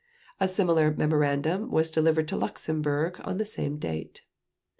[0.39, 4.23] A similar memorandum was delivered to Luxembourg on the same date.